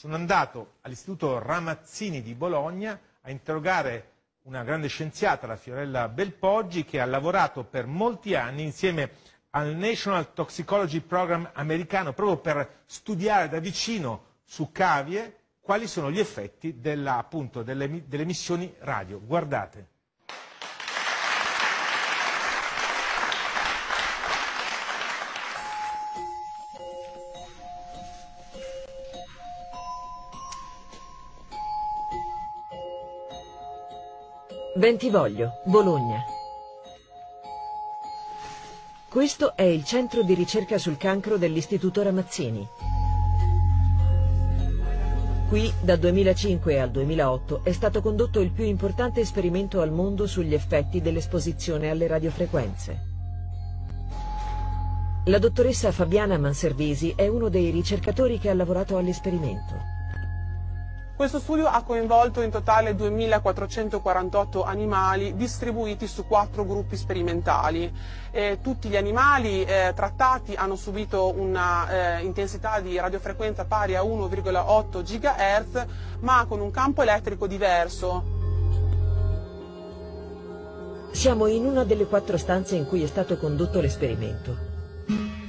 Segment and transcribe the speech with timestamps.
[0.00, 4.12] sono andato all'Istituto Ramazzini di Bologna a interrogare
[4.44, 9.10] una grande scienziata, la Fiorella Belpoggi, che ha lavorato per molti anni insieme
[9.50, 16.18] al National Toxicology Program americano proprio per studiare da vicino su cavie quali sono gli
[16.18, 19.20] effetti della, appunto, delle, delle emissioni radio.
[19.20, 19.89] Guardate.
[34.74, 36.24] Bentivoglio, Bologna.
[39.08, 42.64] Questo è il centro di ricerca sul cancro dell'Istituto Ramazzini.
[45.48, 50.54] Qui, dal 2005 al 2008, è stato condotto il più importante esperimento al mondo sugli
[50.54, 53.08] effetti dell'esposizione alle radiofrequenze.
[55.24, 59.98] La dottoressa Fabiana Manservisi è uno dei ricercatori che ha lavorato all'esperimento.
[61.20, 67.92] Questo studio ha coinvolto in totale 2.448 animali distribuiti su quattro gruppi sperimentali.
[68.30, 72.32] Eh, tutti gli animali eh, trattati hanno subito una eh,
[72.82, 75.86] di radiofrequenza pari a 1,8 GHz
[76.20, 78.24] ma con un campo elettrico diverso.
[81.10, 85.39] Siamo in una delle quattro stanze in cui è stato condotto l'esperimento.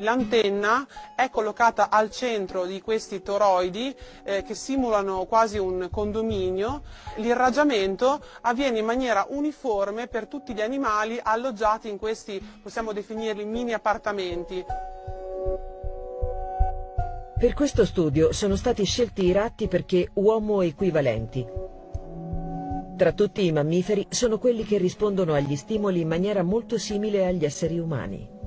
[0.00, 6.82] L'antenna è collocata al centro di questi toroidi eh, che simulano quasi un condominio.
[7.16, 13.72] L'irraggiamento avviene in maniera uniforme per tutti gli animali alloggiati in questi, possiamo definirli, mini
[13.72, 14.64] appartamenti.
[17.38, 21.46] Per questo studio sono stati scelti i ratti perché uomo equivalenti.
[22.96, 27.46] Tra tutti i mammiferi sono quelli che rispondono agli stimoli in maniera molto simile agli
[27.46, 28.39] esseri umani.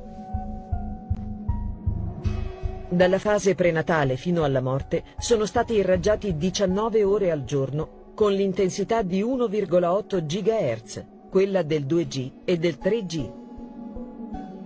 [2.90, 9.02] Dalla fase prenatale fino alla morte sono stati irraggiati 19 ore al giorno con l'intensità
[9.02, 13.42] di 1,8 GHz, quella del 2G e del 3G.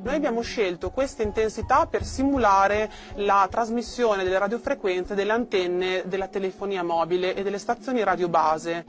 [0.03, 6.83] Noi abbiamo scelto questa intensità per simulare la trasmissione delle radiofrequenze delle antenne della telefonia
[6.83, 8.85] mobile e delle stazioni radiobase.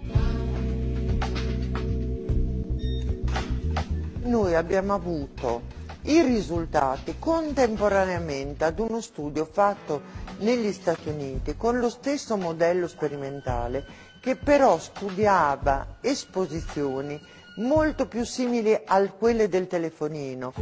[4.22, 5.76] Noi abbiamo avuto
[6.08, 10.00] i risultati contemporaneamente ad uno studio fatto
[10.38, 13.84] negli Stati Uniti con lo stesso modello sperimentale
[14.20, 17.20] che però studiava esposizioni
[17.58, 20.52] molto più simili a quelle del telefonino.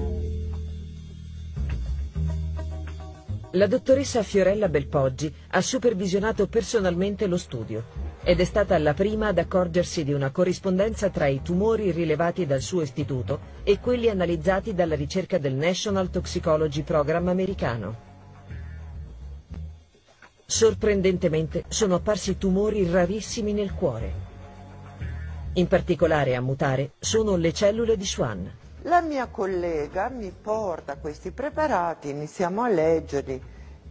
[3.52, 9.38] La dottoressa Fiorella Belpoggi ha supervisionato personalmente lo studio ed è stata la prima ad
[9.38, 14.96] accorgersi di una corrispondenza tra i tumori rilevati dal suo istituto e quelli analizzati dalla
[14.96, 17.94] ricerca del National Toxicology Program americano.
[20.44, 24.12] Sorprendentemente sono apparsi tumori rarissimi nel cuore.
[25.52, 28.44] In particolare a mutare sono le cellule di Schwann.
[28.82, 33.40] La mia collega mi porta questi preparati, iniziamo a leggerli.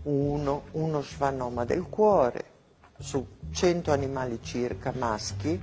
[0.04, 2.55] Uno, uno schwannoma del cuore,
[2.98, 5.60] su 100 animali circa maschi,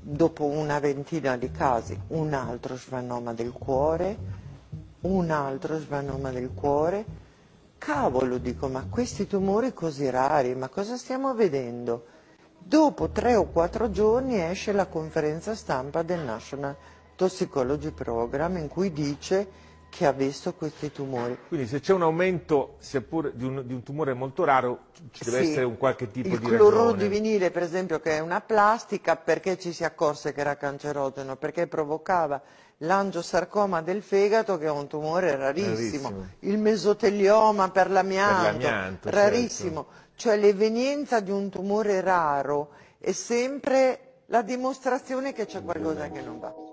[0.00, 4.16] dopo una ventina di casi un altro schwannoma del cuore,
[5.02, 7.20] un altro schwannoma del cuore.
[7.78, 12.06] Cavolo, dico, ma questi tumori così rari, ma cosa stiamo vedendo?
[12.58, 16.76] Dopo tre o quattro giorni esce la conferenza stampa del National
[17.16, 19.48] Toxicology Program in cui dice
[19.92, 21.36] che ha visto questi tumori.
[21.48, 25.42] Quindi se c'è un aumento seppur di un, di un, tumore molto raro ci deve
[25.44, 25.50] sì.
[25.50, 26.54] essere un qualche tipo il di ragione.
[26.54, 30.40] Il cloruro di vinile per esempio che è una plastica perché ci si accorse che
[30.40, 31.36] era cancerogeno?
[31.36, 32.40] Perché provocava
[32.78, 36.28] l'angiosarcoma del fegato che è un tumore rarissimo, rarissimo.
[36.38, 39.84] il mesotelioma per l'amianto, rarissimo.
[39.86, 40.10] Certo.
[40.14, 46.38] Cioè l'evenienza di un tumore raro è sempre la dimostrazione che c'è qualcosa che non
[46.40, 46.71] va.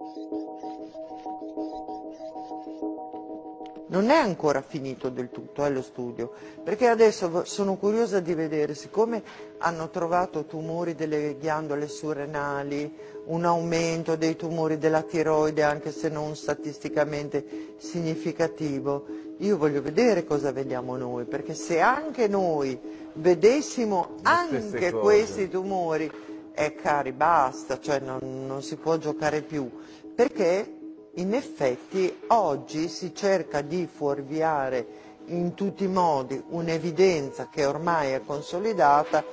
[3.89, 6.31] Non è ancora finito del tutto eh, lo studio,
[6.63, 9.23] perché adesso sono curiosa di vedere, siccome
[9.59, 12.91] hanno trovato tumori delle ghiandole surrenali,
[13.25, 19.05] un aumento dei tumori della tiroide anche se non statisticamente significativo,
[19.37, 22.79] io voglio vedere cosa vediamo noi, perché se anche noi
[23.13, 26.11] vedessimo anche questi tumori,
[26.53, 29.69] eh cari basta, cioè non, non si può giocare più,
[30.13, 30.78] perché
[31.19, 34.85] in effetti oggi si cerca di fuorviare
[35.27, 39.23] in tutti i modi un'evidenza che ormai è consolidata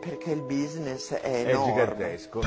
[0.00, 1.70] perché il business è enorme.
[1.70, 2.40] È gigantesco.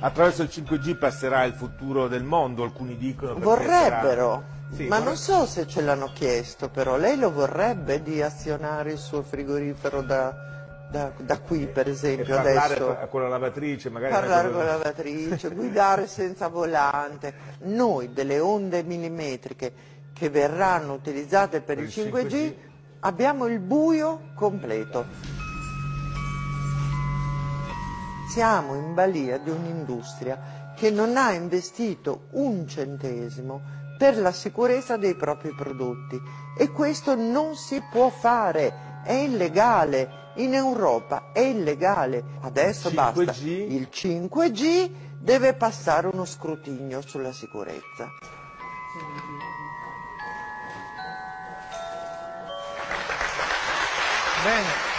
[0.00, 3.38] attraverso il 5G passerà il futuro del mondo, alcuni dicono.
[3.38, 8.02] Vorrebbero, sarà- Sì, ma vorre- non so se ce l'hanno chiesto, però lei lo vorrebbe
[8.02, 13.08] di azionare il suo frigorifero da, da- da qui, per esempio, parlare adesso.
[13.10, 17.34] con la lavatrice, magari Parlare con la lavatrice, guidare senza volante.
[17.62, 19.72] Noi delle onde millimetriche
[20.12, 22.54] che verranno utilizzate per, Per il il 5G, 5G.
[23.00, 25.06] abbiamo il buio completo.
[28.30, 33.60] Siamo in balia di un'industria che non ha investito un centesimo
[33.96, 36.20] per la sicurezza dei propri prodotti
[36.58, 38.72] e questo non si può fare,
[39.04, 40.32] è illegale.
[40.36, 42.22] In Europa è illegale.
[42.40, 42.94] Adesso 5G.
[42.94, 43.32] basta.
[43.44, 44.90] Il 5G
[45.20, 48.08] deve passare uno scrutinio sulla sicurezza.
[54.42, 54.93] Bene.